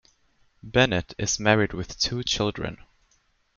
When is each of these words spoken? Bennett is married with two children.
Bennett 0.63 1.13
is 1.19 1.39
married 1.39 1.73
with 1.73 1.99
two 1.99 2.23
children. 2.23 2.79